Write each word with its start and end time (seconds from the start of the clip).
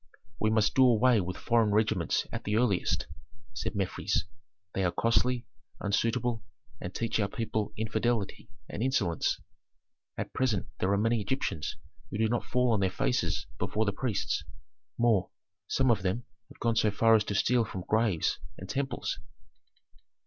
"We 0.39 0.49
must 0.49 0.73
do 0.73 0.83
away 0.83 1.21
with 1.21 1.37
foreign 1.37 1.71
regiments 1.71 2.25
at 2.31 2.43
the 2.43 2.55
earliest," 2.57 3.05
said 3.53 3.75
Mefres. 3.75 4.23
"They 4.73 4.83
are 4.83 4.91
costly, 4.91 5.45
unsuitable, 5.79 6.43
and 6.81 6.91
teach 6.95 7.19
our 7.19 7.27
people 7.27 7.71
infidelity 7.77 8.49
and 8.67 8.81
insolence. 8.81 9.39
At 10.17 10.33
present 10.33 10.65
there 10.79 10.91
are 10.91 10.97
many 10.97 11.21
Egyptians 11.21 11.75
who 12.09 12.17
do 12.17 12.27
not 12.29 12.43
fall 12.45 12.71
on 12.71 12.79
their 12.79 12.89
faces 12.89 13.45
before 13.59 13.85
the 13.85 13.93
priests; 13.93 14.43
more, 14.97 15.29
some 15.67 15.91
of 15.91 16.01
them 16.01 16.25
have 16.51 16.59
gone 16.59 16.77
so 16.77 16.89
far 16.89 17.13
as 17.13 17.23
to 17.25 17.35
steal 17.35 17.63
from 17.63 17.83
graves 17.87 18.39
and 18.57 18.67
temples." 18.67 19.19